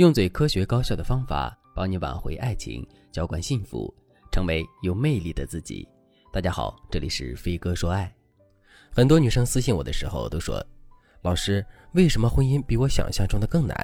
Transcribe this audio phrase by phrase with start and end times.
[0.00, 3.94] 用最科学高效的方法帮你挽回爱情，浇灌幸福，
[4.32, 5.86] 成为有魅力的自己。
[6.32, 8.10] 大家好，这里是飞哥说爱。
[8.90, 10.64] 很多女生私信我的时候都说
[11.20, 13.76] ：“老师，为什么婚姻比我想象中的更难？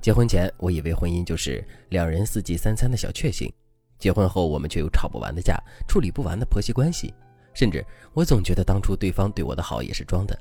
[0.00, 3.52] 结婚前我以为婚姻就是两人四季三餐的小确幸，
[3.98, 7.12] 结婚后我们却有吵不完的架，处理不完的婆媳关系，
[7.52, 7.84] 甚至
[8.14, 10.34] 我总觉得当初对方对我的好也是装的，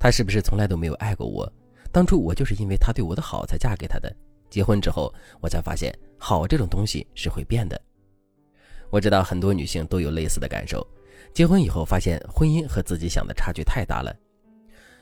[0.00, 1.48] 他是不是从来都没有爱过我？
[1.92, 4.12] 当初我就是因为他对我的好才嫁给他的。”
[4.54, 7.80] 结婚之后，我才发现好这种东西是会变的。
[8.88, 10.86] 我知道很多女性都有类似的感受，
[11.32, 14.14] 结婚以后发现婚姻和自己想的差距太大了。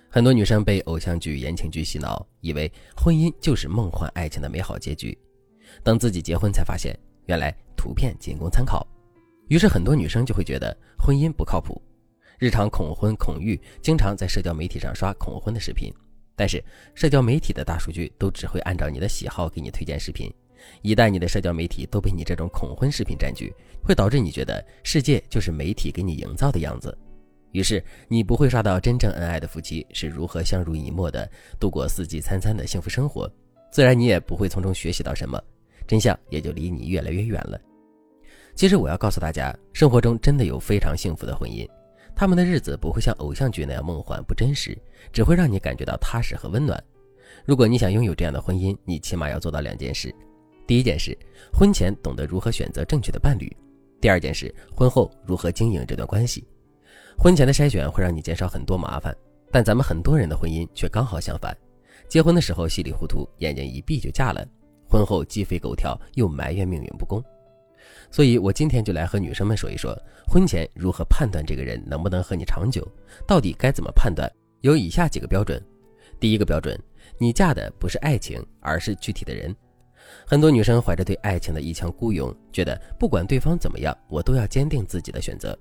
[0.09, 5.17] 很多女生被偶像剧、言情剧洗脑，以为婚姻就是梦幻爱情的美好结局。
[5.85, 8.87] 等自己结婚才发现，原来图片仅供参考。
[9.49, 11.79] 于是很多女生就会觉得婚姻不靠谱，
[12.39, 15.93] 日常恐婚恐育，经常在社交媒体上刷恐婚的视频。
[16.35, 16.63] 但是，
[16.95, 20.33] 社交媒体的大数据都只会按照你的喜好给你推荐视频。
[20.81, 23.53] 一旦你的社交媒体都被你这种恐婚视频占据，
[23.83, 26.97] 会导致你觉得世界就是媒体给你营造的样子。
[27.51, 31.29] 于是，你不会刷到真正恩爱的夫妻是如何相濡以沫的
[31.61, 33.31] 度过四季三餐的幸福生活，
[33.71, 35.39] 自然你也不会从中学习到什么，
[35.87, 37.61] 真相也就离你越来越远了。
[38.55, 41.69] 其实，我要告诉大家，生活中真的有非常幸福的婚姻。
[42.15, 44.77] 他们的日子不会像偶像剧那样梦幻不真实，
[45.13, 46.83] 只会让你感觉到踏实和温暖。
[47.45, 50.15] 如果你想拥有这样的婚姻，你起码要做到两件事：
[50.67, 51.17] 第一件事，
[51.53, 53.49] 婚前懂得如何选择正确的伴侣；
[54.01, 56.47] 第二件事，婚后如何经营这段关系。
[57.19, 59.17] 婚前的筛选会让你减少很多麻烦，
[59.51, 61.57] 但咱们很多人的婚姻却刚好相反：
[62.09, 64.45] 结婚的时候稀里糊涂，眼睛一闭就嫁了；
[64.89, 67.23] 婚后鸡飞狗跳，又埋怨命运不公。
[68.11, 72.87] 所以，我今天就来和女生们说一说，婚前如何判断这个人能不能和你长久，
[73.27, 74.31] 到底该怎么判断？
[74.61, 75.63] 有以下几个标准。
[76.21, 76.79] 第一个标准，
[77.19, 79.55] 你嫁的不是爱情，而是具体的人。
[80.27, 85.59] 很多女生怀着对爱情的一腔孤勇，觉得不管对方怎么样，我都要坚定自己的选择，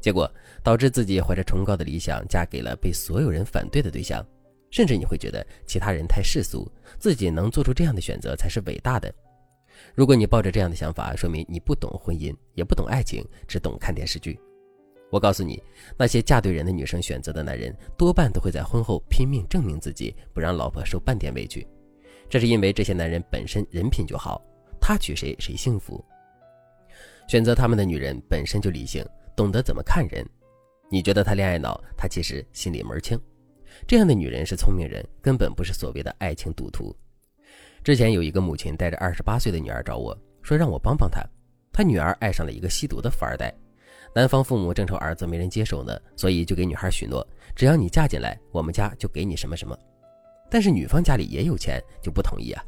[0.00, 0.30] 结果
[0.62, 4.24] 导致自己怀着崇高的理想，嫁给了被所有人反对的对象，
[4.70, 9.12] 甚至你会觉得其他人太世俗，自己能做出这样的选择才是伟大的。
[9.94, 14.38] 如果你抱着这样的想法，说明你不懂婚姻，也不懂爱情，只懂看电视剧。
[15.10, 15.62] 我告诉你，
[15.98, 21.66] 那些嫁对人的女生选择的男人，多半都会在婚后拼命证明自己，不让老婆受半点委屈。
[22.30, 24.42] 这是因为这些男人本身人品就好，
[24.80, 26.02] 他娶谁谁幸福。
[27.28, 29.04] 选择他们的女人本身就理性，
[29.36, 30.26] 懂得怎么看人。
[30.90, 33.20] 你觉得他恋爱脑，他其实心里门清。
[33.86, 36.94] 这样的女人是聪明人，根本不是所谓的爱情赌徒。
[37.84, 41.20] 之前有一个母亲带着二十八岁的女儿找我说，让我帮帮她。
[41.72, 43.52] 她女儿爱上了一个吸毒的富二代，
[44.14, 47.26] 男方父母正愁儿子没人接手呢，所以就给女孩许诺，
[47.56, 49.76] 只要你嫁进来，我们家就给你什么什么。
[50.48, 52.64] 但是女方家里也有钱，就不同意啊。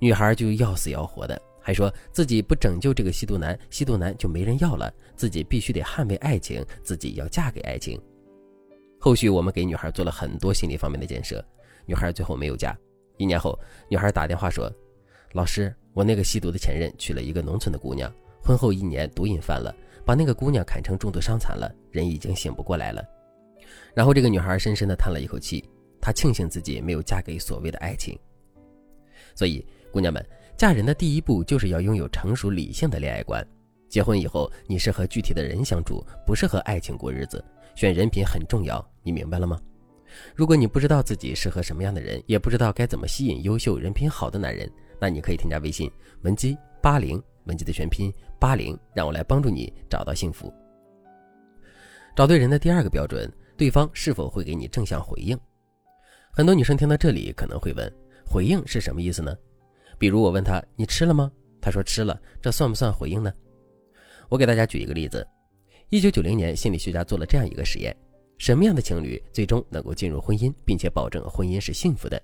[0.00, 8.00] 女孩就要死要活的，还说自己不拯救这个吸毒男，吸毒男就没人要了，自己必须得捍卫爱情，自己要嫁给爱情。
[8.98, 11.44] 后续我们给女孩做了很多心理方面的建设，
[11.86, 12.76] 女孩最后没有嫁。
[13.18, 13.58] 一年后，
[13.90, 14.72] 女孩打电话说
[15.32, 18.10] ：“老师，我那个吸毒的前任娶了一个农村的姑娘，
[18.42, 19.74] 婚后一年毒瘾犯了，
[20.06, 23.04] 把那个姑娘砍成重度伤残了，人已经醒不过来了。”
[23.92, 25.62] 然后这个女孩深深的叹了一口气，
[26.00, 28.18] 她庆幸自己没有嫁给所谓的爱情。
[29.34, 30.24] 所以，姑娘们，
[30.56, 33.44] 嫁人的第一步就是要拥有成熟理性的恋爱观。
[33.88, 39.60] 结婚以后，你是和具体的人相处，不是和爱情过日子，选人品很重要，你明白了吗？
[40.34, 44.70] 如果你不知道自己适合什么样的人，也不知道该怎么吸引优秀人品好的男人，
[45.00, 45.90] 那你可以添加微信
[46.22, 50.52] 文姬八零，文姬的全拼八零，让我来帮助你找到幸福。
[52.16, 55.38] 找对人的第二个标准，对方是否会给你正向回应。
[56.32, 57.92] 很多女生听到这里可能会问，
[58.24, 59.36] 回应是什么意思呢？
[59.98, 61.30] 比如我问他你吃了吗？
[61.60, 63.32] 他说吃了，这算不算回应呢？
[64.28, 65.26] 我给大家举一个例子，
[65.90, 67.96] 一九九零年心理学家做了这样一个实验。
[68.38, 72.20] 什么样的情侣最终能够进入婚姻，并且保证婚姻是幸福的？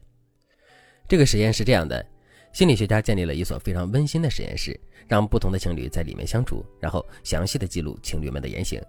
[1.08, 2.04] 这个实验是这样的：
[2.52, 4.78] 心理学家建立了一所非常温馨的实验室，
[5.08, 8.80] 让不同的情侣在里面相处，然后详细的记录情侣们的言行。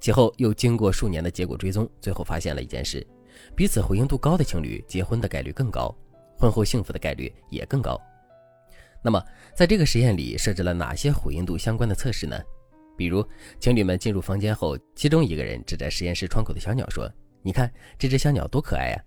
[0.00, 3.06] 其后又经过数年的结果追踪，最后发现了一件事：
[3.56, 5.94] 彼此回应度高的情侣结婚的概率更高，
[6.36, 8.00] 婚后幸福的概率也更高。
[9.00, 9.22] 那么，
[9.54, 12.36] 在这个实验里设置了哪些回应度相关的测试呢？
[12.98, 13.24] 比如，
[13.60, 17.08] 情侣们进入房间后，其中一个人指着实验室窗口的小鸟说
[17.42, 19.00] ：“你看这只小鸟多可爱呀！”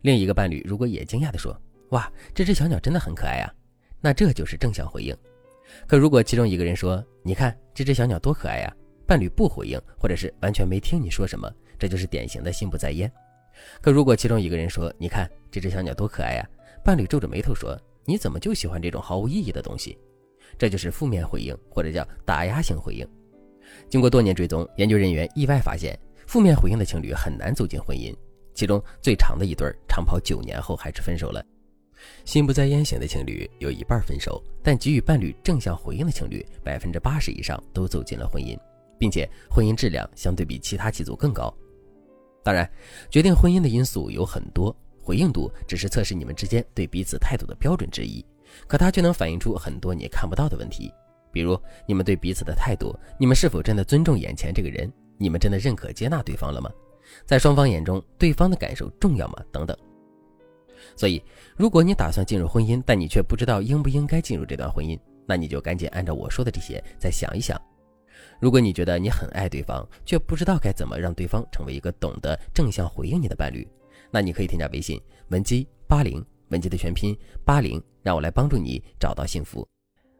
[0.00, 1.54] 另一个伴侣如果也惊讶地说
[1.90, 3.54] ：“哇，这只小鸟真的很可爱呀！”
[4.00, 5.14] 那这就是正向回应。
[5.86, 8.74] 可如果其中一个人说：“你看这只小鸟多可爱呀！”
[9.06, 13.12] 伴侣不回应，或者是完全没听你说什么，这就是典型的心不在焉。
[13.82, 16.48] 可如果其中一个人说：“你看这只小鸟多可爱呀！”
[16.82, 19.98] 伴侣皱着眉头说：“你怎么就喜欢这种毫无意义的东西？
[20.56, 23.06] 这就是负面回应，或者叫打压性回应。
[23.88, 28.14] 经过多年追踪，研究人员意外发现，负面回应的情侣很难走进婚姻，
[28.54, 31.44] 其中最长的一对长跑九年后还是分手了。
[32.24, 38.56] 心不在焉型的情侣有一半分手，但给予伴侣正向回应的情侣，百分之八十以上都走进了婚姻，
[38.98, 41.52] 并且婚姻质量相对比其他几组更高。
[42.44, 42.70] 当然，
[43.10, 48.24] 决定婚姻的因素有很多，回应度只是测试你们之间对彼此态度的标准之一，
[48.68, 50.92] 可它却能反映出很多你看不到的问题，
[51.36, 56.70] 比如你们对彼此的态度，你们是否真的尊重眼前这个人，你们真的认可接纳对方了吗？
[57.26, 59.44] 在双方眼中，对方的感受重要吗？
[59.52, 59.76] 等等。
[60.96, 61.22] 所以，
[61.54, 67.60] 如果你打算进入婚姻，但你却不知道应不应该进入这段婚姻，那你就赶紧按照我说的这些再想一想。
[68.40, 73.68] 如果你觉得你很爱对方，却不知道该怎么让对方成为一个懂得正向回应你的伴侣，
[74.10, 74.98] 那你可以添加微信
[75.28, 79.68] 文姬八零，文姬的全拼八零，让我来帮助你找到幸福。